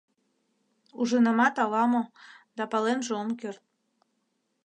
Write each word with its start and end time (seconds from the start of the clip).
—Ужынамат 0.99 1.55
ала-мо, 1.63 2.03
да 2.57 2.63
паленже 2.71 3.11
ом 3.21 3.29
керт... 3.39 3.63